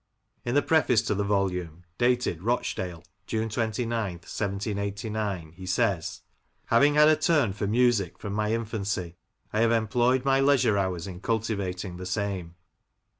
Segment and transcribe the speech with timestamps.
[0.43, 6.21] In the preface to the volume, dated Rochdale, June 29th, 1789, he says:—
[6.71, 9.15] Having had a turn for music from my infancy,
[9.53, 12.55] I have employed my leisure hours in cultivating the same.